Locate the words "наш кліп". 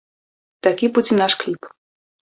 1.21-1.61